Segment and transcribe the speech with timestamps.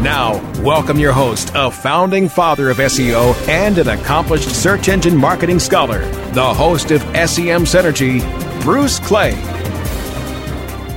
[0.00, 5.58] Now, welcome your host, a founding father of SEO and an accomplished search engine marketing
[5.58, 6.00] scholar,
[6.32, 8.20] the host of SEM Synergy,
[8.62, 9.32] Bruce Clay.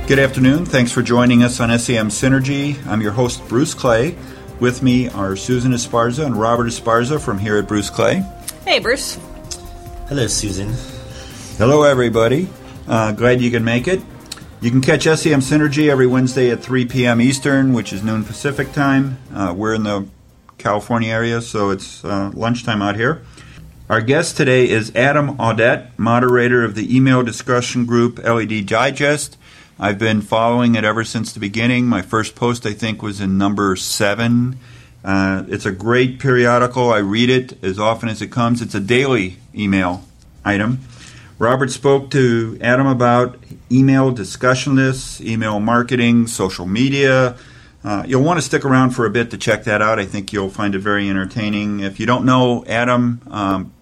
[0.06, 0.64] Good afternoon.
[0.64, 2.84] Thanks for joining us on SEM Synergy.
[2.86, 4.16] I'm your host, Bruce Clay.
[4.60, 8.24] With me are Susan Esparza and Robert Esparza from here at Bruce Clay.
[8.64, 9.18] Hey, Bruce.
[10.08, 10.72] Hello, Susan.
[11.58, 12.48] Hello, everybody.
[12.88, 14.00] Uh, glad you can make it.
[14.58, 17.20] You can catch SEM Synergy every Wednesday at 3 p.m.
[17.20, 19.18] Eastern, which is noon Pacific time.
[19.32, 20.08] Uh, we're in the
[20.56, 23.22] California area, so it's uh, lunchtime out here.
[23.90, 29.36] Our guest today is Adam Audette, moderator of the email discussion group LED Digest.
[29.78, 31.84] I've been following it ever since the beginning.
[31.84, 34.58] My first post, I think, was in number seven.
[35.04, 36.90] Uh, it's a great periodical.
[36.90, 38.62] I read it as often as it comes.
[38.62, 40.02] It's a daily email
[40.46, 40.80] item.
[41.38, 43.38] Robert spoke to Adam about
[43.70, 47.36] email discussion lists, email marketing, social media.
[47.84, 49.98] Uh, you'll want to stick around for a bit to check that out.
[49.98, 51.80] I think you'll find it very entertaining.
[51.80, 53.72] If you don't know Adam, um,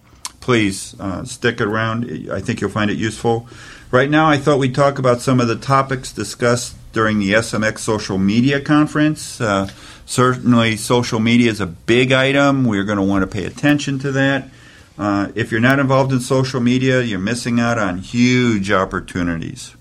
[0.41, 2.28] please uh, stick around.
[2.30, 3.47] I think you'll find it useful.
[3.92, 7.78] Right now, I thought we'd talk about some of the topics discussed during the SMX
[7.78, 9.41] Social Media Conference.
[9.41, 9.70] Uh,
[10.05, 12.64] certainly, social media is a big item.
[12.64, 14.48] We're going to want to pay attention to that.
[14.97, 19.75] Uh, if you're not involved in social media, you're missing out on huge opportunities.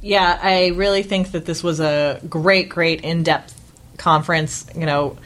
[0.00, 3.54] Yeah, I really think that this was a great, great in depth
[3.98, 4.66] conference.
[4.74, 5.18] You know,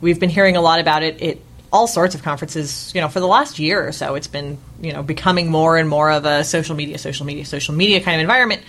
[0.00, 1.22] we've been hearing a lot about it.
[1.22, 4.58] It all sorts of conferences, you know, for the last year or so, it's been,
[4.80, 8.16] you know, becoming more and more of a social media, social media, social media kind
[8.16, 8.62] of environment.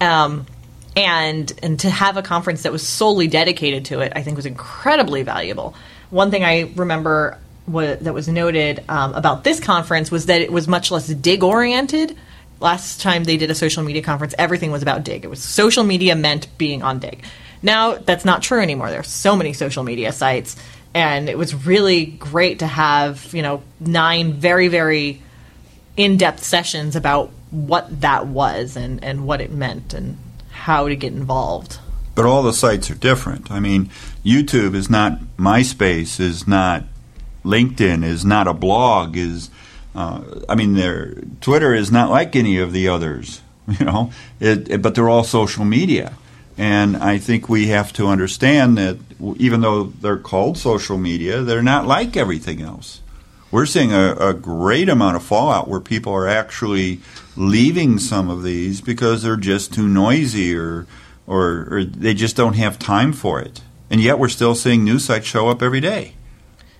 [0.00, 0.46] Um,
[0.96, 4.46] and and to have a conference that was solely dedicated to it, I think was
[4.46, 5.74] incredibly valuable.
[6.10, 7.38] One thing I remember
[7.68, 12.16] that was noted um, about this conference was that it was much less Digg oriented.
[12.60, 15.24] Last time they did a social media conference, everything was about Digg.
[15.24, 17.24] It was social media meant being on Digg.
[17.62, 18.90] Now that's not true anymore.
[18.90, 20.56] There are so many social media sites
[20.96, 25.20] and it was really great to have you know nine very very
[25.96, 30.16] in-depth sessions about what that was and and what it meant and
[30.50, 31.78] how to get involved
[32.14, 33.90] but all the sites are different i mean
[34.24, 36.82] youtube is not myspace is not
[37.46, 39.50] linkedin is not a blog is
[39.94, 43.40] uh, i mean their twitter is not like any of the others
[43.78, 46.12] you know it, it, but they're all social media
[46.58, 48.96] and I think we have to understand that
[49.36, 53.02] even though they're called social media, they're not like everything else.
[53.50, 57.00] We're seeing a, a, great amount of fallout where people are actually
[57.36, 60.86] leaving some of these because they're just too noisy or,
[61.26, 63.62] or, or they just don't have time for it.
[63.88, 66.14] And yet we're still seeing news sites show up every day.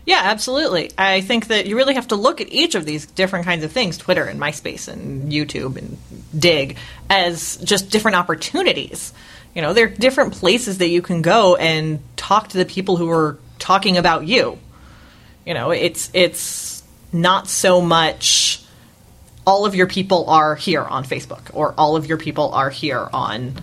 [0.07, 0.93] Yeah, absolutely.
[0.97, 3.73] I think that you really have to look at each of these different kinds of
[3.73, 5.99] things, Twitter and MySpace and YouTube and
[6.39, 6.79] Digg,
[7.11, 9.13] as just different opportunities
[9.57, 12.99] you know, there are different places that you can go and talk to the people
[12.99, 14.59] who are talking about you.
[15.47, 18.63] You know, it's it's not so much
[19.47, 23.09] all of your people are here on Facebook or all of your people are here
[23.15, 23.55] on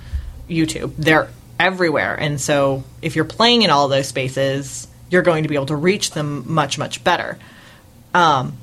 [0.49, 0.95] YouTube.
[0.97, 2.15] They're everywhere.
[2.15, 5.75] And so if you're playing in all those spaces, you're going to be able to
[5.75, 7.37] reach them much, much better.
[8.13, 8.57] Um,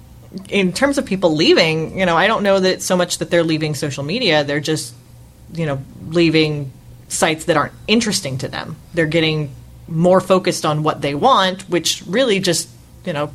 [0.49, 3.45] in terms of people leaving, you know, I don't know that so much that they're
[3.45, 4.45] leaving social media.
[4.45, 4.95] They're just,
[5.53, 6.73] you know, leaving
[7.09, 8.77] sites that aren't interesting to them.
[8.95, 9.53] They're getting
[9.89, 12.69] more focused on what they want, which really just,
[13.05, 13.33] you know,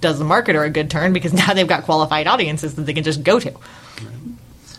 [0.00, 3.04] does the marketer a good turn because now they've got qualified audiences that they can
[3.04, 3.52] just go to.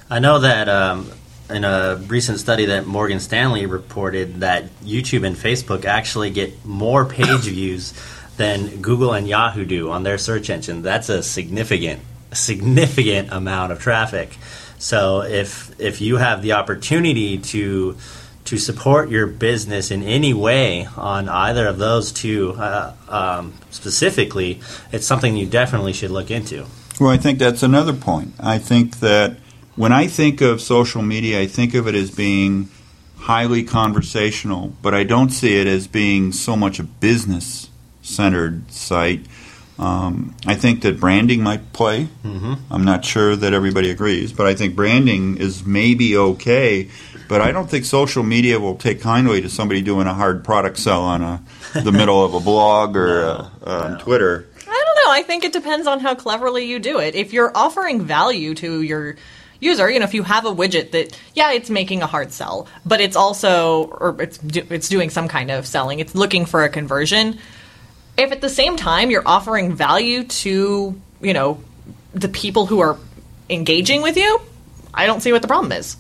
[0.09, 1.11] I know that um,
[1.49, 7.05] in a recent study that Morgan Stanley reported that YouTube and Facebook actually get more
[7.05, 7.93] page views
[8.37, 10.81] than Google and Yahoo do on their search engine.
[10.81, 12.01] That's a significant,
[12.31, 14.37] significant amount of traffic.
[14.77, 17.97] So if if you have the opportunity to
[18.45, 24.61] to support your business in any way on either of those two uh, um, specifically,
[24.91, 26.65] it's something you definitely should look into.
[26.99, 28.33] Well, I think that's another point.
[28.39, 29.37] I think that
[29.79, 32.67] when I think of social media, I think of it as being
[33.17, 37.69] highly conversational, but I don't see it as being so much a business
[38.01, 39.25] centered site.
[39.77, 42.09] Um, I think that branding might play.
[42.25, 42.55] Mm-hmm.
[42.69, 46.89] I'm not sure that everybody agrees, but I think branding is maybe okay
[47.29, 50.77] but I don't think social media will take kindly to somebody doing a hard product
[50.77, 51.43] sell on a,
[51.83, 53.99] the middle of a blog or no, uh, on no.
[53.99, 54.47] Twitter.
[54.67, 55.11] I don't know.
[55.11, 57.13] I think it depends on how cleverly you do it.
[57.13, 59.15] If you're offering value to your
[59.59, 62.67] user, you know, if you have a widget that, yeah, it's making a hard sell,
[62.85, 66.63] but it's also, or it's do, it's doing some kind of selling, it's looking for
[66.63, 67.39] a conversion.
[68.17, 71.63] If at the same time you're offering value to, you know,
[72.13, 72.97] the people who are
[73.49, 74.41] engaging with you,
[74.93, 75.95] I don't see what the problem is.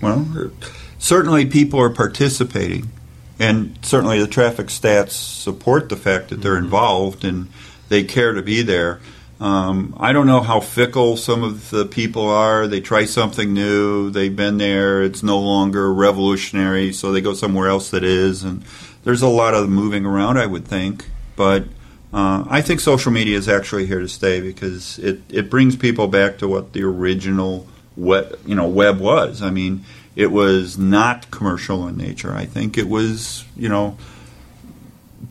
[0.00, 0.66] Well, uh,
[0.98, 2.90] certainly people are participating,
[3.38, 6.64] and certainly the traffic stats support the fact that they're mm-hmm.
[6.64, 7.48] involved and
[7.88, 9.00] they care to be there.
[9.40, 12.66] Um, I don't know how fickle some of the people are.
[12.66, 17.68] They try something new, they've been there, it's no longer revolutionary, so they go somewhere
[17.68, 18.42] else that is.
[18.42, 18.64] And
[19.04, 21.08] there's a lot of moving around, I would think.
[21.36, 21.64] But
[22.12, 26.08] uh, I think social media is actually here to stay because it, it brings people
[26.08, 29.40] back to what the original web, you know, web was.
[29.40, 29.84] I mean,
[30.16, 32.34] it was not commercial in nature.
[32.34, 33.96] I think it was, you know,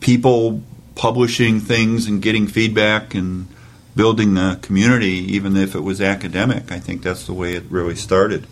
[0.00, 0.62] people
[0.94, 3.48] publishing things and getting feedback and
[3.98, 6.70] building the community, even if it was academic.
[6.70, 8.46] I think that's the way it really started.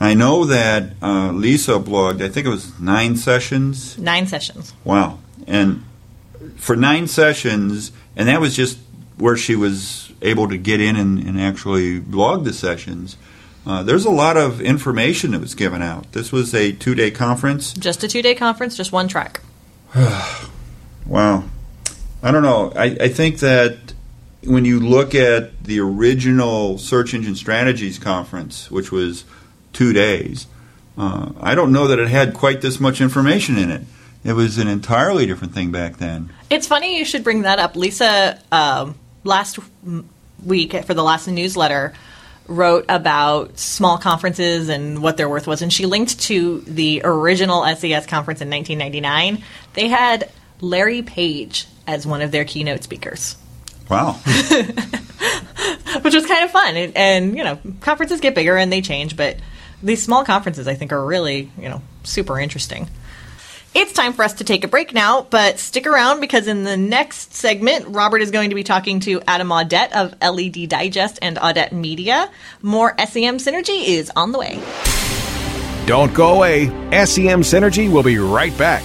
[0.00, 3.98] I know that uh, Lisa blogged, I think it was nine sessions.
[3.98, 4.72] Nine sessions.
[4.82, 5.18] Wow.
[5.46, 5.84] And
[6.56, 8.78] for nine sessions, and that was just
[9.18, 13.18] where she was able to get in and, and actually blog the sessions.
[13.66, 16.10] Uh, there's a lot of information that was given out.
[16.12, 17.74] This was a two day conference.
[17.74, 19.42] Just a two day conference, just one track.
[21.04, 21.44] Wow.
[22.20, 22.72] I don't know.
[22.74, 23.85] I, I think that
[24.42, 29.24] when you look at the original Search Engine Strategies conference, which was
[29.72, 30.46] two days,
[30.96, 33.82] uh, I don't know that it had quite this much information in it.
[34.24, 36.32] It was an entirely different thing back then.
[36.50, 37.76] It's funny you should bring that up.
[37.76, 39.58] Lisa, um, last
[40.44, 41.92] week for the last newsletter,
[42.48, 47.64] wrote about small conferences and what their worth was, and she linked to the original
[47.64, 49.44] SES conference in 1999.
[49.74, 50.30] They had
[50.60, 53.36] Larry Page as one of their keynote speakers.
[53.88, 54.12] Wow.
[56.02, 56.76] Which was kind of fun.
[56.76, 59.36] And, and, you know, conferences get bigger and they change, but
[59.82, 62.88] these small conferences I think are really, you know, super interesting.
[63.74, 66.78] It's time for us to take a break now, but stick around because in the
[66.78, 71.36] next segment, Robert is going to be talking to Adam Audette of LED Digest and
[71.36, 72.30] Audette Media.
[72.62, 74.62] More SEM Synergy is on the way.
[75.84, 76.66] Don't go away.
[77.04, 78.82] SEM Synergy will be right back.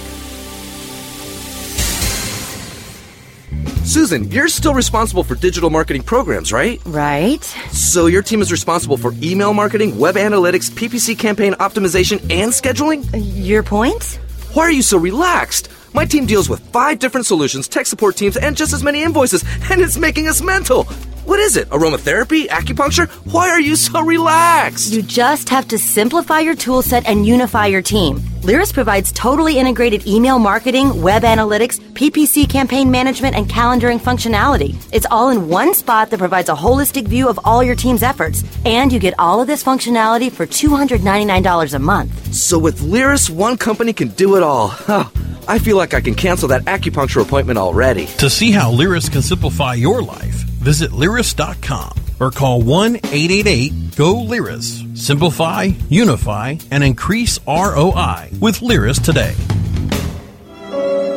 [3.84, 6.80] Susan, you're still responsible for digital marketing programs, right?
[6.86, 7.42] Right.
[7.72, 13.12] So your team is responsible for email marketing, web analytics, PPC campaign optimization, and scheduling?
[13.12, 14.20] Uh, your point?
[14.54, 15.68] Why are you so relaxed?
[15.94, 19.44] My team deals with five different solutions, tech support teams, and just as many invoices,
[19.70, 20.86] and it's making us mental.
[21.24, 21.68] What is it?
[21.68, 22.48] Aromatherapy?
[22.48, 23.08] Acupuncture?
[23.32, 24.92] Why are you so relaxed?
[24.92, 28.18] You just have to simplify your toolset and unify your team.
[28.42, 34.74] Lyris provides totally integrated email marketing, web analytics, PPC campaign management, and calendaring functionality.
[34.92, 38.42] It's all in one spot that provides a holistic view of all your team's efforts.
[38.64, 42.34] And you get all of this functionality for $299 a month.
[42.34, 44.74] So with Lyris, one company can do it all.
[45.48, 48.06] I feel like I can cancel that acupuncture appointment already.
[48.18, 54.14] To see how Lyris can simplify your life, visit Lyris.com or call 1 888 GO
[54.14, 54.96] Lyris.
[54.96, 59.34] Simplify, unify, and increase ROI with Lyris today.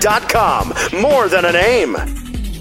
[0.00, 0.72] dot com.
[0.92, 2.25] More than a name.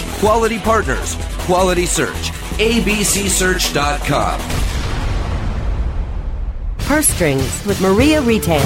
[0.00, 2.30] Quality partners, quality search.
[2.58, 4.40] ABCSearch.com.
[6.78, 8.60] Purse Strings with Maria Retail.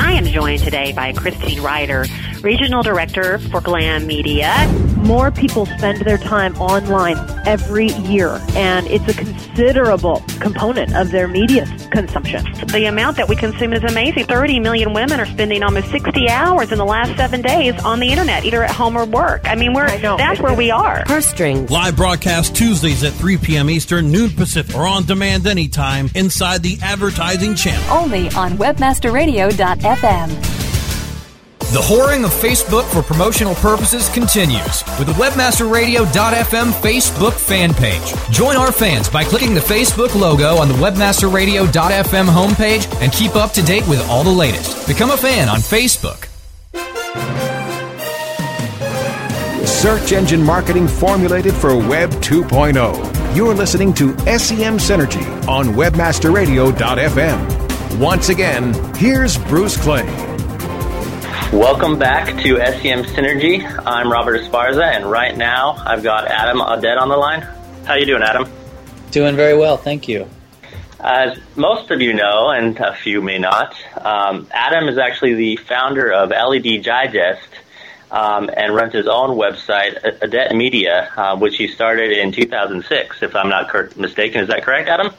[0.00, 2.04] I am joined today by Christine Ryder,
[2.40, 4.54] Regional Director for Glam Media.
[5.02, 7.16] More people spend their time online
[7.46, 12.44] every year, and it's a considerable component of their media consumption.
[12.68, 14.26] The amount that we consume is amazing.
[14.26, 18.10] 30 million women are spending almost 60 hours in the last seven days on the
[18.10, 19.42] internet, either at home or work.
[19.44, 21.04] I mean, we're that's where we are.
[21.04, 21.70] Purse strings.
[21.70, 23.70] Live broadcast Tuesdays at 3 p.m.
[23.70, 27.82] Eastern, noon Pacific, or on demand anytime inside the advertising channel.
[27.90, 30.61] Only on webmasterradio.fm.
[31.72, 38.12] The whoring of Facebook for promotional purposes continues with the WebmasterRadio.fm Facebook fan page.
[38.30, 43.52] Join our fans by clicking the Facebook logo on the WebmasterRadio.fm homepage and keep up
[43.52, 44.86] to date with all the latest.
[44.86, 46.28] Become a fan on Facebook.
[49.66, 53.34] Search engine marketing formulated for Web 2.0.
[53.34, 57.98] You're listening to SEM Synergy on WebmasterRadio.fm.
[57.98, 60.31] Once again, here's Bruce Clay.
[61.52, 63.62] Welcome back to SEM Synergy.
[63.86, 67.42] I'm Robert Esparza, and right now I've got Adam Audette on the line.
[67.84, 68.50] How you doing, Adam?
[69.10, 70.26] Doing very well, thank you.
[70.98, 75.56] As most of you know, and a few may not, um, Adam is actually the
[75.56, 77.50] founder of LED Digest
[78.10, 83.36] um, and runs his own website, Audette Media, uh, which he started in 2006, if
[83.36, 84.40] I'm not mistaken.
[84.40, 85.12] Is that correct, Adam?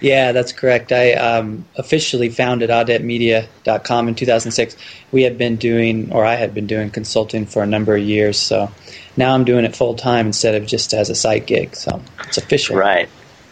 [0.00, 0.92] Yeah, that's correct.
[0.92, 4.76] I um, officially founded audettemedia.com in 2006.
[5.10, 8.38] We had been doing, or I had been doing consulting for a number of years.
[8.38, 8.70] So
[9.16, 11.74] now I'm doing it full time instead of just as a side gig.
[11.74, 12.76] So it's official.
[12.76, 13.08] Right.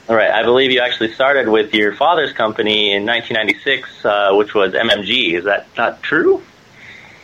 [0.08, 0.30] All right.
[0.30, 5.34] I believe you actually started with your father's company in 1996, uh, which was MMG.
[5.34, 6.42] Is that not true?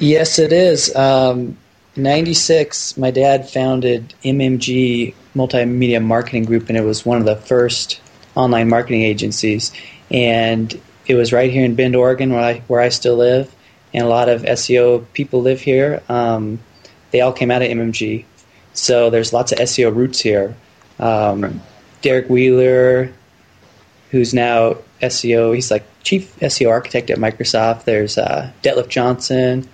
[0.00, 0.95] Yes, it is.
[0.97, 1.57] Um,
[1.95, 8.00] 96, my dad founded MMG Multimedia Marketing Group, and it was one of the first
[8.35, 9.73] online marketing agencies.
[10.11, 13.53] And it was right here in Bend, Oregon, where I, where I still live.
[13.95, 16.03] And a lot of SEO people live here.
[16.09, 16.61] Um,
[17.11, 18.25] they all came out of MMG.
[18.73, 20.57] So there's lots of SEO roots here.
[20.99, 21.61] Um,
[22.01, 23.12] Derrick Wheeler,
[24.11, 27.85] who's now SEO, he's like chief SEO architect at Microsoft.
[27.85, 29.69] There's uh, Detlef Johnson,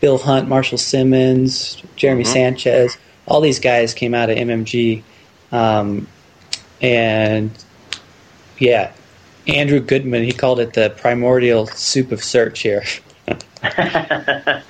[0.00, 2.32] Bill Hunt, Marshall Simmonds, Jeremy Mhm.
[2.32, 2.98] Sanchez.
[3.26, 5.02] All these guys came out of MMG.
[5.52, 6.08] Um,
[6.82, 7.50] and
[8.64, 8.92] yeah,
[9.46, 12.84] Andrew Goodman, he called it the primordial soup of search here.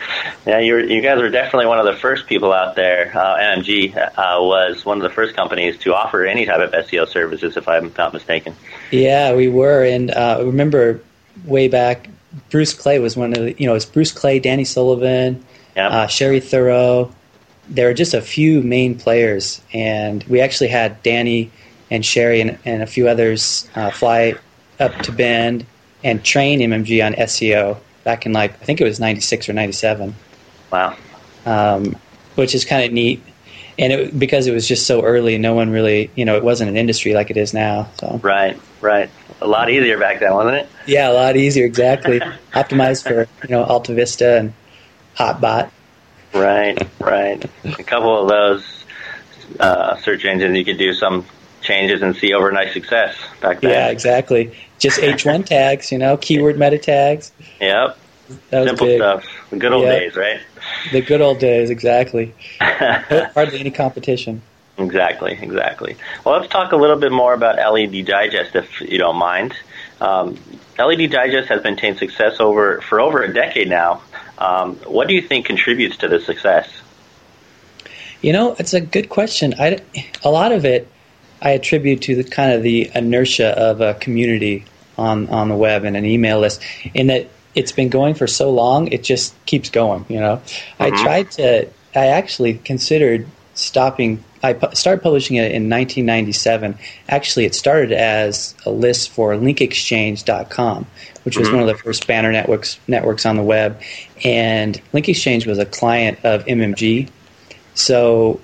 [0.46, 3.10] Yeah, you you guys were definitely one of the first people out there.
[3.16, 7.08] Uh, MMG uh, was one of the first companies to offer any type of SEO
[7.08, 8.54] services, if I'm not mistaken.
[8.90, 11.00] Yeah, we were, and uh, remember
[11.46, 12.10] way back,
[12.50, 15.42] Bruce Clay was one of the, you know, it's Bruce Clay, Danny Sullivan,
[15.76, 17.10] uh, Shari Thurow.
[17.70, 21.50] There were just a few main players, and we actually had Danny
[21.94, 24.34] and Shari and, and a few others uh, fly
[24.80, 25.64] up to Bend
[26.02, 30.14] and train MMG on SEO back in like I think it was '96 or '97.
[30.70, 30.96] Wow.
[31.46, 31.96] Um,
[32.34, 33.22] which is kind of neat,
[33.78, 36.68] and it, because it was just so early, no one really, you know, it wasn't
[36.68, 37.88] an industry like it is now.
[38.00, 38.18] So.
[38.22, 39.08] Right, right.
[39.40, 40.68] A lot easier back then, wasn't it?
[40.86, 41.64] Yeah, a lot easier.
[41.64, 42.18] Exactly.
[42.52, 44.52] Optimized for you know Alta Vista and
[45.16, 45.70] Hotbot.
[46.32, 47.44] Right, right.
[47.64, 48.84] A couple of those
[49.60, 51.24] uh, search engines, you could do some
[51.64, 53.70] changes and see overnight success back then.
[53.70, 54.54] Yeah, exactly.
[54.78, 57.32] Just H1 tags, you know, keyword meta tags.
[57.60, 57.98] Yep.
[58.50, 58.98] That was Simple big.
[59.00, 59.24] stuff.
[59.50, 59.98] The good old Yeah.
[59.98, 60.40] days, right?
[60.92, 62.32] The good old days, exactly.
[62.60, 64.40] Hardly any competition.
[64.78, 65.96] Exactly, exactly.
[66.24, 69.54] Well, let's talk a little bit more about LED Digest, if you don't mind.
[70.00, 70.36] Um,
[70.78, 74.02] LED Digest has maintained success over for over a decade now.
[74.38, 76.68] Um, what do you think contributes to this success?
[78.20, 79.54] You know, it's a good question.
[79.58, 79.78] I,
[80.24, 80.88] a lot of it
[81.44, 84.64] I attribute to the kind of the inertia of a community
[84.96, 86.62] on, on the web and an email list,
[86.94, 90.04] in that it's been going for so long, it just keeps going.
[90.08, 90.40] You know,
[90.80, 91.02] I Mhm.
[91.02, 91.68] tried to.
[91.94, 94.24] I actually considered stopping.
[94.42, 96.76] I pu- started publishing it in 1997.
[97.08, 100.86] Actually, it started as a list for LinkExchange.com,
[101.22, 101.52] which was Mhm.
[101.52, 103.80] one of the first banner networks networks on the web,
[104.24, 107.08] and LinkExchange was a client of MMG.
[107.74, 108.40] So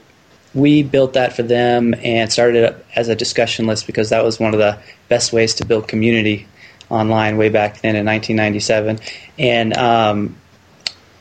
[0.54, 4.24] we built that for them and started it up as a discussion list because that
[4.24, 4.78] was one of the
[5.08, 6.46] best ways to build community
[6.88, 8.98] online way back then in 1997.
[9.38, 10.36] And um,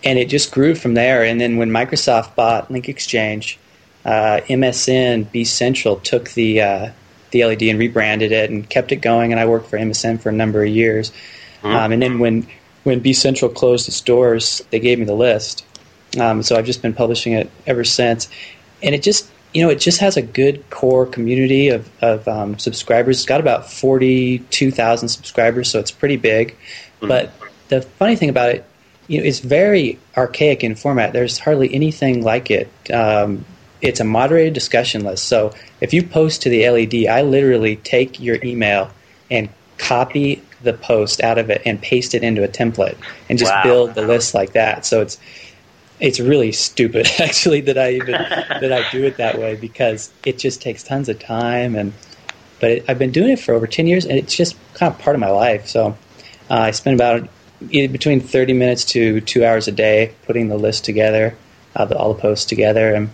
[0.04, 1.24] and it just grew from there.
[1.24, 3.60] And then when Microsoft bought Link Exchange,
[4.06, 6.92] uh, MSN B Central took the uh,
[7.32, 9.32] the LED and rebranded it and kept it going.
[9.32, 11.12] And I worked for MSN for a number of years.
[11.64, 11.76] Mhm.
[11.76, 12.48] Um, and then when
[12.84, 15.66] when B Central closed its doors, they gave me the list.
[16.18, 18.30] Um, so I've just been publishing it ever since,
[18.84, 22.58] and it just you know it just has a good core community of of um,
[22.60, 23.18] subscribers.
[23.18, 26.56] It's got about forty two thousand subscribers, so it's pretty big.
[27.02, 27.32] But
[27.70, 28.66] the funny thing about it,
[29.08, 31.14] you know, it's very archaic in format.
[31.14, 32.70] There's hardly anything like it.
[32.92, 33.46] Um,
[33.82, 35.26] it's a moderated discussion list.
[35.26, 38.92] So if you post to the LED, I literally take your email
[39.32, 42.98] and copy the post out of it and paste it into a template
[43.30, 43.64] and just Wow.
[43.64, 44.86] build the list like that.
[44.86, 45.18] So it's
[46.00, 50.38] it's really stupid actually that I even that I do it that way because it
[50.38, 51.94] just takes tons of time and
[52.60, 55.00] but it, I've been doing it for over 10 years and it's just kind of
[55.00, 55.68] part of my life.
[55.68, 55.98] So
[56.50, 57.30] uh, I spend about
[57.70, 61.36] between 30 minutes to 2 hours a day putting the list together,
[61.76, 63.10] uh, the, all the posts together and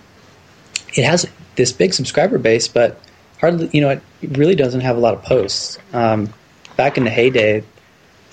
[0.93, 2.99] it has this big subscriber base but
[3.39, 5.77] hardly you know it really doesn't have a lot of posts.
[5.93, 6.33] Um,
[6.77, 7.63] back in the heyday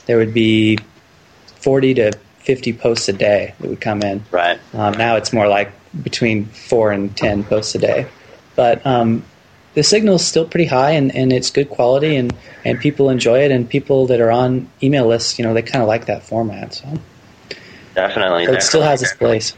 [0.06, 0.78] there would be
[1.60, 2.11] 40 to
[2.42, 4.24] 50 posts a day that would come in.
[4.30, 4.58] Right.
[4.74, 5.72] Um, now it's more like
[6.02, 8.06] between four and 10 posts a day.
[8.56, 9.24] But um,
[9.74, 12.34] the signal is still pretty high and, and it's good quality and,
[12.64, 13.50] and people enjoy it.
[13.50, 16.74] And people that are on email lists, you know, they kind of like that format.
[16.74, 16.98] So
[17.94, 18.46] Definitely.
[18.46, 19.54] so it still has its place.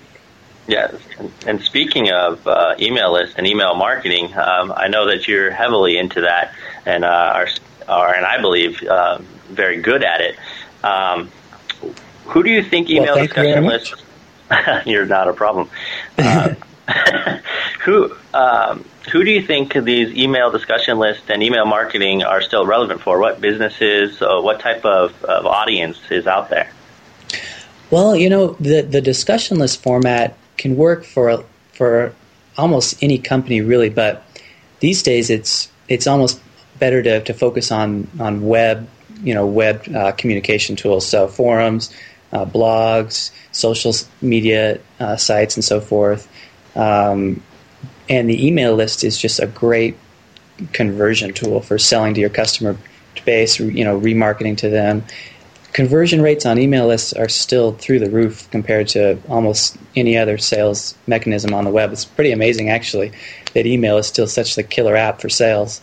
[0.67, 5.29] Yes, and, and speaking of uh, email lists and email marketing, um, I know that
[5.29, 6.55] you're heavily into that,
[6.87, 7.49] and uh, are,
[7.87, 10.37] are, and I believe uh, very good at it.
[10.83, 11.31] Um,
[12.27, 13.93] who do you think Well, email thank you discussion much.
[13.93, 14.87] lists?
[14.87, 15.71] you're not a problem.
[16.19, 16.55] Uh,
[17.81, 22.67] who um, who do you think these email discussion lists and email marketing are still
[22.67, 23.19] relevant for?
[23.19, 24.21] What businesses?
[24.21, 26.71] Uh, what type of, of audience is out there?
[27.91, 32.15] Well, you know, the the discussion list format can work for for
[32.57, 34.23] almost any company really, but
[34.81, 36.41] these days it's it's almost
[36.79, 38.89] better to, to focus on on web,
[39.23, 41.95] you know, web uh, communication tools, so forums,
[42.35, 46.29] uh, blogs, social media uh, sites, and so forth.
[46.77, 47.43] Um,
[48.09, 49.97] and the email list is just a great
[50.73, 52.77] conversion tool for selling to your customer
[53.25, 55.05] base, you know, remarketing to them
[55.75, 60.39] conversion rates on email lists are still through the roof compared to almost any other
[60.39, 61.93] sales mechanism on the web.
[61.93, 63.13] It's pretty amazing, actually,
[63.53, 65.83] that email is still such the killer app for sales.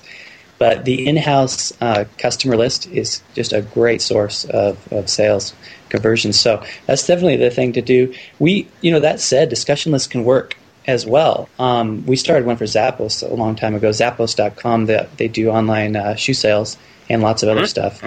[0.57, 5.53] But the in-house uh, customer list is just a great source of, of sales
[5.91, 6.39] conversions.
[6.39, 8.13] So that's definitely the thing to do.
[8.39, 10.57] We, you know, that said, discussion lists can work
[10.87, 11.47] as well.
[11.59, 13.89] Um, we started one for Zappos a long time ago.
[13.91, 14.87] Zappos.com.
[14.87, 16.77] They, they do online uh, shoe sales
[17.09, 18.01] and lots of other stuff.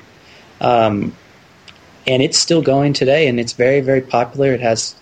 [0.60, 1.14] Um,
[2.06, 4.52] and it's still going today, and it's very, very popular.
[4.52, 4.94] It has,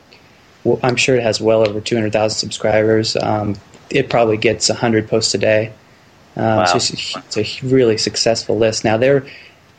[0.65, 3.17] well, I'm sure it has well over 200,000 subscribers.
[3.17, 3.57] Um,
[3.91, 5.73] it probably gets 100 posts a day.
[6.37, 6.65] Um, Wow.
[6.65, 8.85] so it's, a, it's a really successful list.
[8.85, 9.27] Now, there,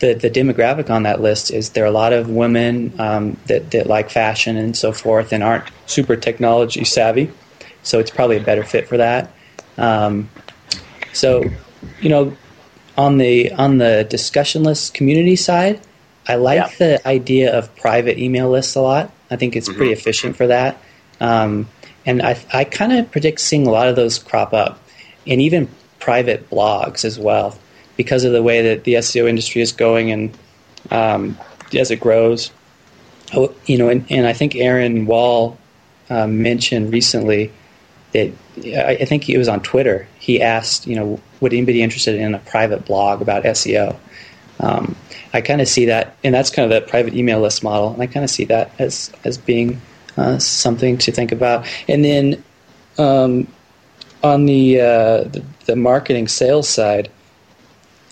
[0.04, 3.72] the the demographic on that list is there are a lot of women um, that
[3.72, 7.32] that like fashion and so forth, and aren't super technology savvy.
[7.84, 9.32] So it's probably a better fit for that.
[9.78, 10.30] Um,
[11.14, 11.44] so,
[12.02, 12.36] you know,
[12.98, 15.80] on the on the discussion list community side,
[16.28, 19.12] I like the idea of private email lists a lot.
[19.32, 20.82] I think it's pretty efficient for that.
[21.20, 21.68] Um,
[22.06, 24.80] and I, I kind of predict seeing a lot of those crop up,
[25.26, 27.58] and even private blogs as well,
[27.98, 30.38] because of the way that the SEO industry is going and
[30.92, 31.38] um,
[31.76, 32.52] as it grows.
[33.36, 35.58] Oh, you know, and, and I think Aaron Wall
[36.10, 37.52] uh, mentioned recently
[38.14, 38.32] that
[38.66, 40.08] I I think it was on Twitter.
[40.20, 43.98] He asked, you know, would anybody be interested in a private blog about SEO?
[44.60, 44.96] Um,
[45.34, 48.02] I kind of see that, and that's kind of that private email list model, and
[48.02, 49.82] I kind of see that as as being
[50.16, 51.66] uh, something to think about.
[51.88, 52.44] And then
[52.98, 53.48] um,
[54.24, 57.10] on the, uh, the the marketing sales side,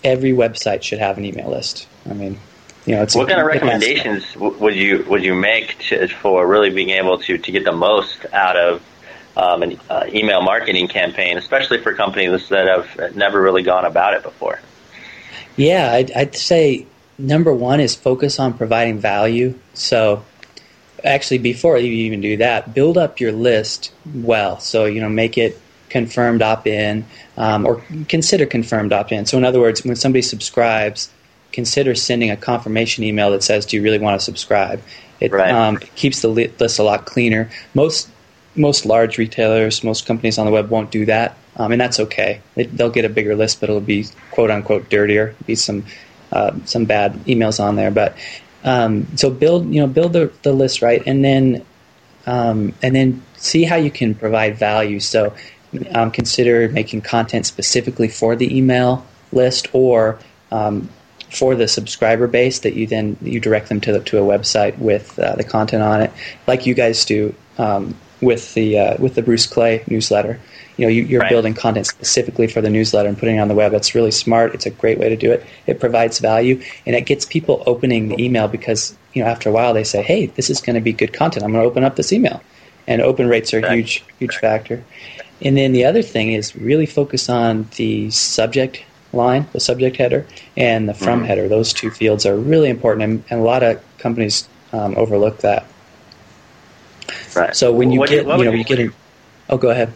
[0.04, 1.86] every website should have an email list.
[2.08, 2.38] I mean,
[2.86, 3.66] you know, it's what kind of it has to.
[3.66, 7.72] recommendations would you would you make to, for really being able to, to get the
[7.72, 8.82] most out of
[9.36, 14.14] um, an uh, email marketing campaign, especially for companies that have never really gone about
[14.14, 14.60] it before?
[15.56, 16.86] Yeah, I'd, I'd say
[17.18, 19.58] number one is focus on providing value.
[19.74, 20.24] So,
[21.04, 24.58] actually, before you even do that, build up your list well.
[24.60, 25.60] So, you know, make it
[25.92, 27.04] confirmed opt in
[27.36, 29.26] um, or consider confirmed opt in.
[29.26, 31.10] So, in other words, when somebody subscribes,
[31.52, 34.82] consider sending a confirmation email that says, Do you really want to subscribe?
[35.20, 37.48] It um, keeps the list a lot cleaner.
[37.74, 38.08] Most
[38.54, 42.40] most large retailers, most companies on the web won't do that, um, and that's okay.
[42.54, 45.36] They, they'll get a bigger list, but it'll be quote unquote dirtier.
[45.46, 45.84] Be some
[46.32, 48.16] uh, some bad emails on there, but
[48.64, 51.64] um, so build you know build the, the list right, and then
[52.26, 55.00] um, and then see how you can provide value.
[55.00, 55.34] So
[55.94, 60.18] um, consider making content specifically for the email list or
[60.50, 60.88] um,
[61.30, 64.76] for the subscriber base that you then you direct them to the, to a website
[64.78, 66.12] with uh, the content on it,
[66.46, 70.38] like you guys do um, with the uh, with the Bruce Clay newsletter.
[70.76, 71.30] you know you, are Right.
[71.30, 73.72] building content specifically for the newsletter and putting it on the web.
[73.72, 74.54] That's really smart.
[74.54, 75.44] It's a great way to do it.
[75.66, 79.52] It provides value and it gets people opening the email because you know after a
[79.52, 81.44] while they say, "Hey, this is going to be good content.
[81.44, 82.42] I'm going to open up this email."
[82.86, 84.84] And open rates are a huge huge factor.
[85.44, 90.26] And then the other thing is really focus on the subject line, the subject header,
[90.56, 91.26] and the from Mhm.
[91.26, 91.48] header.
[91.48, 95.64] Those two fields are really important, and, and a lot of companies um, overlook that.
[97.36, 97.54] Right.
[97.54, 98.92] So when you What- get, what you know, you- you get in.
[99.50, 99.92] Oh, go ahead.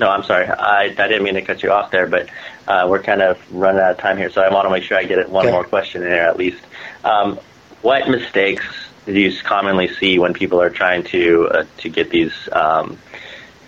[0.00, 0.46] No, I'm sorry.
[0.46, 2.28] I, I didn't mean to cut you off there, but
[2.66, 4.96] uh, we're kind of running out of time here, so I want to make sure
[4.96, 5.52] I get one Okay.
[5.52, 6.60] more question in there at least.
[7.04, 7.38] Um,
[7.82, 8.64] what mistakes
[9.06, 12.98] do you commonly see when people are trying to uh, to get these um,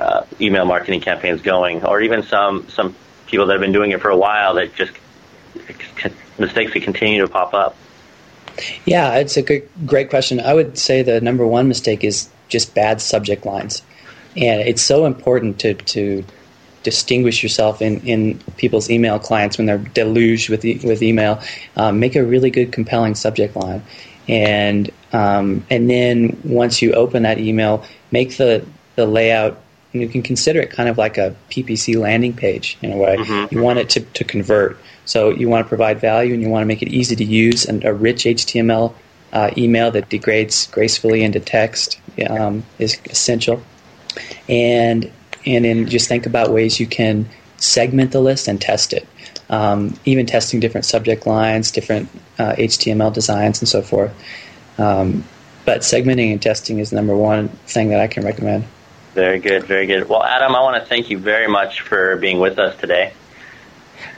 [0.01, 2.95] uh, email marketing campaigns going, or even some some
[3.27, 4.93] people that have been doing it for a while that just
[6.39, 7.77] mistakes that continue to pop up?
[8.85, 10.41] Yeah, it's a good, great question.
[10.41, 13.83] I would say the number one mistake is just bad subject lines,
[14.37, 16.25] and it's so important to to
[16.83, 21.41] distinguish yourself in, in people's email clients when they're deluged with e- with email.
[21.77, 23.83] Um, make a really good, compelling subject line,
[24.29, 29.61] and um, and then once you open that email, make the the layout.
[29.93, 33.17] You can consider it kind of like a PPC landing page in a way.
[33.51, 34.79] You want it to, to convert.
[35.05, 37.65] So you want to provide value and you want to make it easy to use
[37.65, 38.95] and a rich HTML
[39.33, 43.63] uh, email that degrades gracefully into text um, is essential.
[44.49, 45.11] And
[45.47, 49.07] and then just think about ways you can segment the list and test it.
[49.49, 54.13] Um, even testing different subject lines, different uh, HTML designs, and so forth.
[54.79, 55.25] Um,
[55.65, 58.65] but segmenting and testing is the number one thing that I can recommend.
[59.15, 60.09] Very good, very good.
[60.09, 63.13] Well, Adam, I want to thank you very much for being with us today.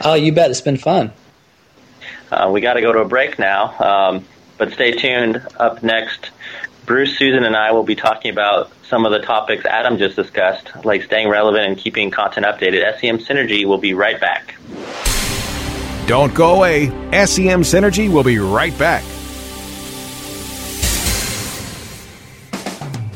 [0.03, 0.51] Oh, you bet.
[0.51, 1.13] It's been fun.
[2.31, 4.25] Uh, we got to go to a break now, um,
[4.59, 5.45] but stay tuned.
[5.59, 6.31] Up next,
[6.87, 10.71] Bruce, Susan, and I will be talking about some of the topics Adam just discussed,
[10.85, 13.01] like staying relevant and keeping content updated.
[13.01, 14.55] SEM Synergy will be right back.
[16.07, 16.87] Don't go away.
[17.27, 19.05] SEM Synergy will be right back.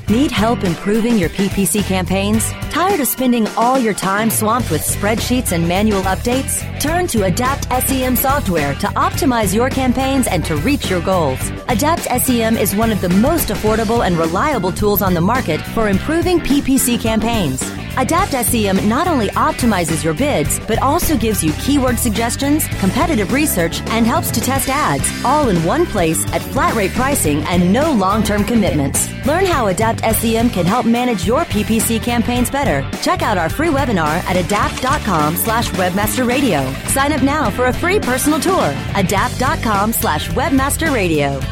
[0.09, 2.53] Need help improving your PPC campaigns?
[2.71, 6.63] Tired of spending all your time swamped with spreadsheets and manual updates?
[6.79, 11.41] Turn to Adapt SEM software to optimize your campaigns and to reach your goals.
[11.67, 15.89] Adapt SEM is one of the most affordable and reliable tools on the market for
[15.89, 17.76] improving PPC campaigns.
[17.99, 23.81] Adapt SEM not only optimizes your bids, but also gives you keyword suggestions, competitive research,
[23.87, 27.91] and helps to test ads, all in one place at flat rate pricing and no
[27.93, 29.09] long term commitments.
[29.25, 32.87] Learn how Adapt SEM can help manage your PPC campaigns better.
[33.03, 36.71] Check out our free webinar at adapt.com slash webmasterradio.
[36.89, 38.75] Sign up now for a free personal tour.
[38.95, 41.43] Adapt.com slash webmasterradio.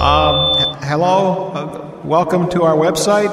[0.00, 3.32] Um, h- hello, uh, welcome to our website.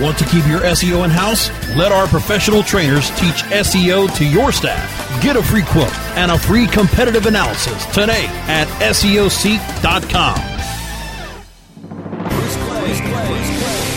[0.00, 1.50] Want to keep your SEO in house?
[1.76, 5.22] Let our professional trainers teach SEO to your staff.
[5.22, 10.54] Get a free quote and a free competitive analysis today at SEOseek.com.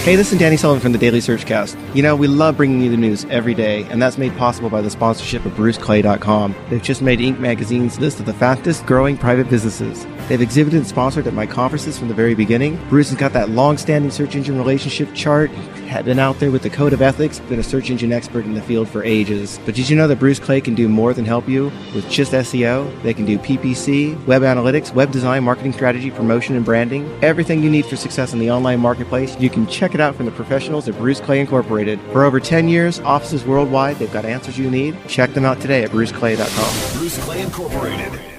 [0.08, 1.76] Hey, this is Danny Sullivan from the Daily Searchcast.
[1.94, 4.80] You know, we love bringing you the news every day, and that's made possible by
[4.80, 6.56] the sponsorship of BruceClay.com.
[6.70, 7.40] They've just made Inc.
[7.40, 10.06] magazine's list of the fastest growing private businesses.
[10.28, 12.78] They've exhibited and sponsored at my conferences from the very beginning.
[12.90, 15.50] Bruce has got that long standing search engine relationship chart,
[15.88, 18.54] had been out there with the code of ethics, been a search engine expert in
[18.54, 19.58] the field for ages.
[19.66, 22.34] But did you know that Bruce Clay can do more than help you with just
[22.34, 23.02] SEO?
[23.04, 27.10] They can do PPC, web analytics, web design, marketing strategy, promotion, and branding.
[27.22, 29.40] Everything you need for success in the online marketplace.
[29.40, 32.02] You can check it out from the professionals at Bruce Clay Incorporated.
[32.12, 34.98] For over 10 years, offices worldwide, they've got answers you need.
[35.08, 37.00] Check them out today at bruceclay.com.
[37.00, 38.37] Bruce Clay Incorporated.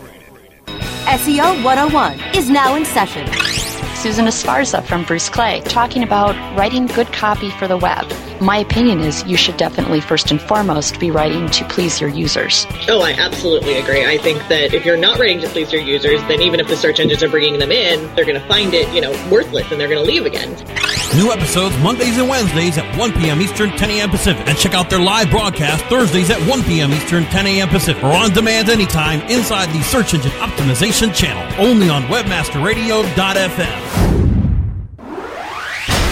[1.09, 3.27] SEO 101 is now in session.
[3.97, 8.07] Susan Esparza from Bruce Clay, talking about writing good copy for the web.
[8.42, 12.66] My opinion is you should definitely first and foremost be writing to please your users.
[12.88, 14.05] Oh, I absolutely agree.
[14.05, 16.77] I think that if you're not writing to please your users, then even if the
[16.77, 19.81] search engines are bringing them in, they're going to find it, you know, worthless and
[19.81, 20.55] they're going to leave again.
[21.16, 23.40] New episodes Mondays and Wednesdays at 1 p.m.
[23.40, 24.11] Eastern, 10 a.m.
[24.11, 24.47] Pacific.
[24.47, 26.92] And check out their live broadcast Thursdays at 1 p.m.
[26.92, 27.68] Eastern, 10 a.m.
[27.68, 28.05] Pacific.
[28.05, 31.42] Or on demand anytime inside the Search Engine Optimization channel.
[31.59, 33.94] Only on WebmasterRadio.fm.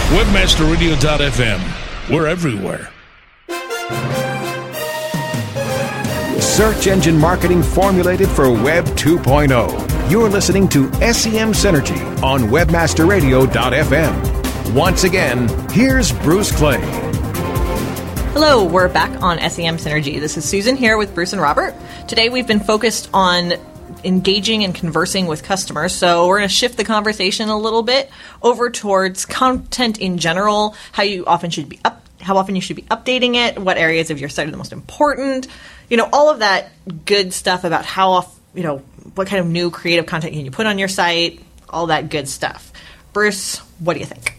[0.08, 2.10] WebmasterRadio.fm.
[2.10, 2.90] We're everywhere.
[6.40, 10.10] Search engine marketing formulated for Web 2.0.
[10.10, 14.45] You're listening to SEM Synergy on WebmasterRadio.fm.
[14.74, 16.80] Once again, here's Bruce Clay.
[18.32, 20.20] Hello, we're back on SEM Synergy.
[20.20, 21.74] This is Susan here with Bruce and Robert.
[22.08, 23.54] Today we've been focused on
[24.04, 25.94] engaging and conversing with customers.
[25.94, 28.10] So we're going to shift the conversation a little bit
[28.42, 32.76] over towards content in general, how you often should be up, how often you should
[32.76, 35.46] be updating it, what areas of your site are the most important,
[35.88, 36.70] you know, all of that
[37.06, 38.78] good stuff about how off, you know,
[39.14, 42.28] what kind of new creative content can you put on your site, all that good
[42.28, 42.72] stuff.
[43.12, 44.35] Bruce, what do you think?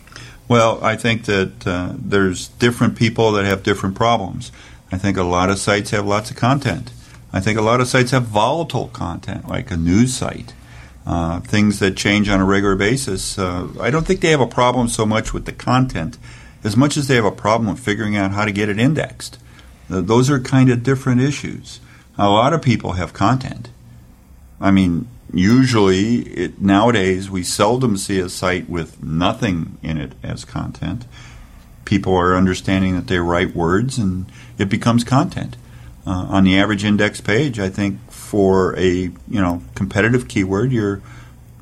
[0.48, 4.52] Well, I think that uh, there's different people that have different problems.
[4.92, 6.92] I think a lot of sites have lots of content.
[7.34, 10.54] I think a lot of sites have volatile content, like a news site,
[11.06, 13.38] uh, things that change on a regular basis.
[13.38, 16.18] Uh, I don't think they have a problem so much with the content
[16.64, 19.38] as much as they have a problem with figuring out how to get it indexed.
[19.90, 21.80] Those are kind of different issues.
[22.18, 23.70] A lot of people have content.
[24.60, 30.46] I mean, usually it, nowadays we seldom see a site with nothing in it as
[30.46, 31.06] content.
[31.86, 35.58] People are understanding that they write words and it becomes content.
[36.06, 41.02] Uh, on the average index page, I think for a you know competitive keyword, you're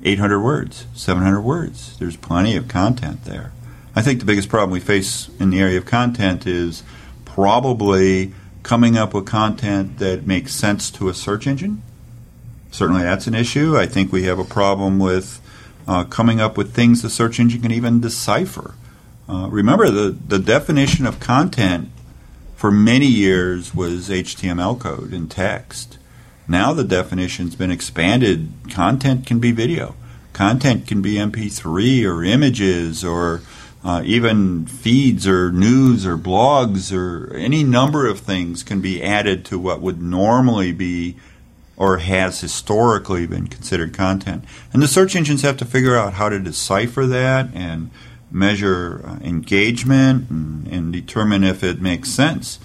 [0.04, 1.98] 800 words, 700 words.
[1.98, 3.52] There's plenty of content there.
[3.96, 6.84] I think the biggest problem we face in the area of content is
[7.24, 11.82] probably coming up with content that makes sense to a search engine.
[12.76, 13.78] Certainly, that's an issue.
[13.78, 15.40] I think we have a problem with
[15.88, 18.76] uh, coming up with things the search engine can even decipher.
[19.30, 21.90] Uh, remember, the, the definition of content
[22.58, 25.98] for many years was HTML code and text.
[26.50, 28.52] Now the definition's been expanded.
[28.70, 29.96] Content can be video.
[30.34, 33.42] Content can be MP3 or images or
[33.86, 39.46] uh, even feeds or news or blogs or any number of things can be added
[39.46, 41.16] to what would normally be
[41.78, 44.44] or has historically been considered content.
[44.74, 47.92] And the search engines have to figure out how to decipher that and
[48.32, 52.60] measure uh, engagement and, and, determine if it makes sense.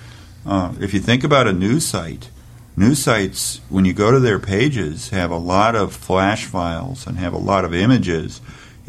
[0.44, 2.30] Uh, if you think about a news site,
[2.76, 7.18] news sites, when you go to their pages, have a lot of flash files and
[7.18, 8.40] have a lot of images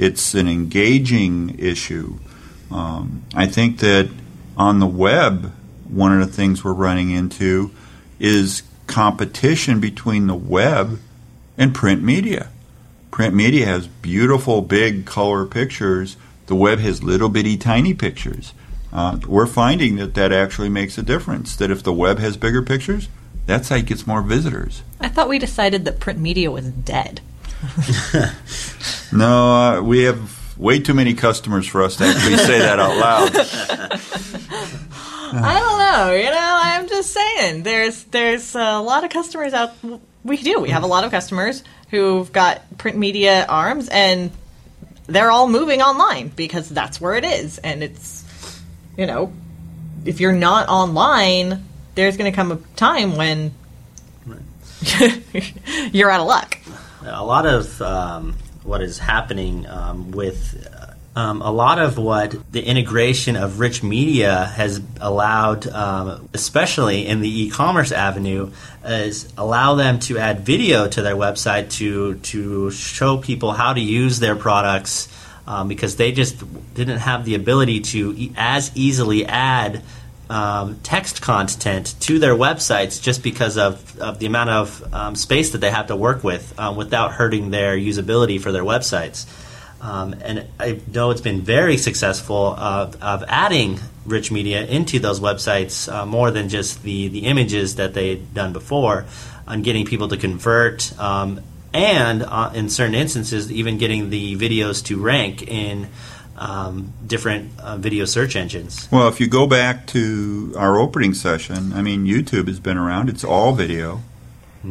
[0.01, 2.17] it's an engaging issue.
[2.71, 4.09] Um, I think that
[4.57, 5.53] on the web,
[5.87, 7.71] one of the things we're running into
[8.19, 10.99] is competition between the web
[11.57, 12.49] and print media.
[13.09, 16.17] Print media has beautiful, big color pictures.
[16.47, 18.53] The web has little bitty, tiny pictures.
[18.93, 21.55] Uh, we're finding that that actually makes a difference.
[21.55, 23.07] That if the web has bigger pictures,
[23.45, 24.83] that site gets more visitors.
[24.99, 27.21] I thought we decided that print media was dead.
[29.13, 32.97] no, uh, we have way too many customers for us to actually say that out
[32.97, 34.87] loud.
[35.37, 36.13] I don't know.
[36.13, 37.63] You know, I'm just saying.
[37.63, 39.73] There's there's a lot of customers out.
[40.23, 40.59] We do.
[40.59, 44.31] We have a lot of customers who've got print media arms, and
[45.07, 47.57] they're all moving online because that's where it is.
[47.59, 48.23] And it's,
[48.97, 49.33] you know,
[50.05, 51.65] if you're not online,
[51.95, 53.53] there's going to come a time when
[55.91, 56.57] you're out of luck.
[57.05, 60.67] A lot of um, what is happening um, with
[61.15, 67.19] um, a lot of what the integration of rich media has allowed, um, especially in
[67.19, 68.51] the e-commerce avenue,
[68.85, 73.81] is allow them to add video to their website to to show people how to
[73.81, 75.09] use their products
[75.47, 76.41] um, because they just
[76.73, 79.81] didn't have the ability to e- as easily add
[80.29, 85.49] um, text content to their websites just because of, of the amount of um, space
[85.51, 89.25] that they have to work with um, without hurting their usability for their websites.
[89.81, 95.19] Um, and I know it's been very successful of, of adding rich media into those
[95.19, 99.05] websites uh, more than just the, the images that they'd done before
[99.47, 101.41] on getting people to convert um,
[101.73, 105.89] and uh, in certain instances even getting the videos to rank in
[106.37, 108.87] um, different uh, video search engines.
[108.91, 113.09] Well, if you go back to our opening session, I mean, YouTube has been around.
[113.09, 114.01] It's all video.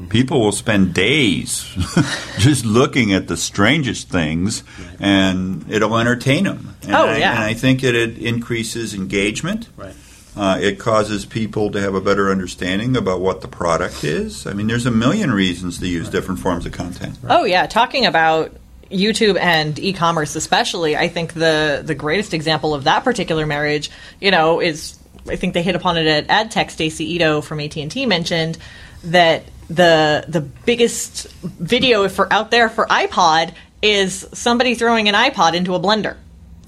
[0.08, 1.64] People will spend days
[2.38, 4.62] just looking at the strangest things,
[5.00, 6.76] and it'll entertain them.
[6.82, 7.32] And Oh, I, yeah.
[7.32, 9.68] And I think it, it increases engagement.
[9.76, 9.94] Right.
[10.36, 14.46] Uh, it causes people to have a better understanding about what the product is.
[14.46, 17.18] I mean, there's a million reasons to use different forms of content.
[17.28, 18.54] Oh yeah, talking about
[18.92, 24.30] YouTube and e-commerce especially, I think the the greatest example of that particular marriage, you
[24.30, 24.98] know, is
[25.28, 26.70] I think they hit upon it at AdTech.
[26.70, 28.56] Stacey Ito from AT and T mentioned
[29.04, 35.54] that the the biggest video for out there for iPod is somebody throwing an iPod
[35.54, 36.16] into a blender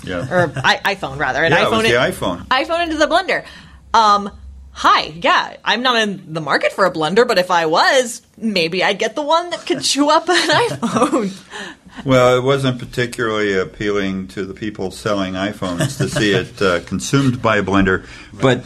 [0.04, 0.26] Yeah.
[0.32, 2.46] or I, iPhone rather, an yeah, iPhone it was the in- iPhone.
[2.46, 3.44] iPhone into the blender.
[3.92, 4.30] Um,
[4.70, 8.82] hi, yeah, I'm not in the market for a blender, but if I was, maybe
[8.82, 10.36] I'd get the one that could chew up an
[10.68, 12.04] iPhone.
[12.06, 17.42] Well, it wasn't particularly appealing to the people selling iPhones to see it uh, consumed
[17.42, 18.06] by a blender.
[18.32, 18.64] But,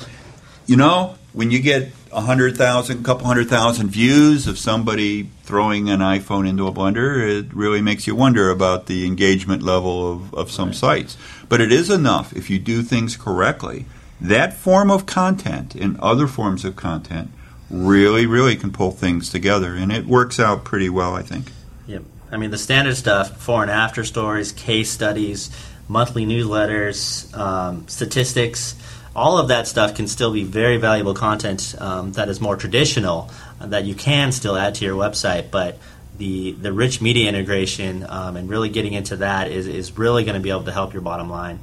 [0.67, 5.91] you know, when you get a hundred thousand, couple hundred thousand views of somebody throwing
[5.91, 10.35] an iPhone into a blender, it really makes you wonder about the engagement level of,
[10.35, 11.19] of some sites.
[11.51, 13.85] But it is enough if you do things correctly.
[14.19, 17.31] That form of content and other forms of content
[17.69, 21.53] really, really can pull things together, and it works out pretty well, I think.
[21.87, 22.03] Yep.
[22.33, 25.51] I mean, the standard stuff, before and after stories, case studies,
[25.87, 28.75] monthly newsletters, um, statistics,
[29.17, 33.31] all of that stuff can still be very valuable content um, that is more traditional,
[33.61, 35.51] uh, that you can still add to your website.
[35.51, 35.79] But
[36.19, 40.35] the, the rich media integration um, and really getting into that is, is really going
[40.35, 41.59] to be able to help your bottom line.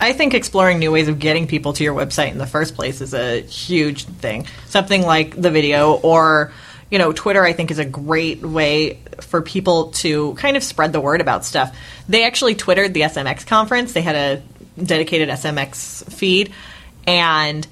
[0.00, 3.00] I think exploring new ways of getting people to your website in the first place
[3.00, 4.46] is a huge thing.
[4.66, 6.52] Something like the video or
[6.90, 10.92] you know, Twitter I think is a great way for people to kind of spread
[10.92, 11.76] the word about stuff.
[12.08, 13.92] They actually twittered the SMX conference.
[13.92, 16.52] They had a dedicated SMX feed
[17.08, 17.66] and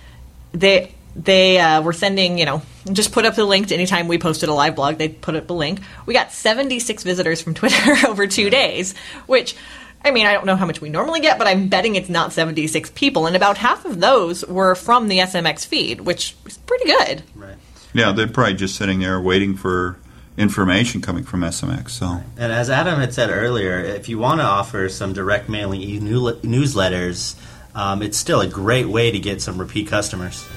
[0.53, 4.19] they they uh, were sending, you know, just put up the link to anytime we
[4.19, 5.81] posted a live blog, they put up a link.
[6.05, 8.95] We got 76 visitors from Twitter over two days,
[9.27, 9.57] which,
[10.05, 12.33] I mean, I don't know how much we normally get, but I'm betting it's not
[12.33, 13.27] 76 people.
[13.27, 17.23] And about half of those were from the SMX feed, which is pretty good.
[17.35, 17.57] Right.
[17.95, 19.97] Yeah, they're probably just sitting there waiting for
[20.37, 21.91] information coming from SMX.
[21.91, 25.81] So And as Adam had said earlier, if you want to offer some direct mailing
[25.81, 27.37] e- newsletters,
[27.77, 30.49] um, it's still a great way to get some repeat customers.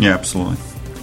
[0.00, 0.56] Yeah, absolutely.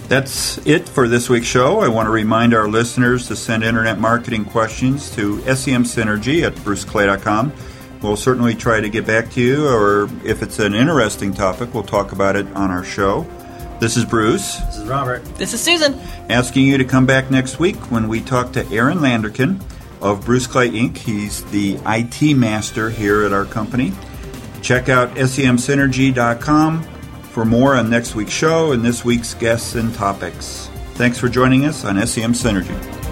[0.08, 1.80] That's it for this week's show.
[1.80, 6.54] I want to remind our listeners to send internet marketing questions to SEM Synergy at
[6.56, 7.52] bruceclay.com.
[8.02, 11.84] We'll certainly try to get back to you, or if it's an interesting topic, we'll
[11.84, 13.26] talk about it on our show.
[13.80, 14.58] This is Bruce.
[14.58, 15.24] This is Robert.
[15.36, 15.94] This is Susan.
[16.28, 19.62] Asking you to come back next week when we talk to Aaron Landerkin
[20.02, 20.98] of Bruce Clay Inc.
[20.98, 23.92] He's the IT master here at our company.
[24.64, 30.70] Check out semsynergy.com for more on next week's show and this week's guests and topics.
[30.94, 33.03] Thanks for joining us on SEM Synergy.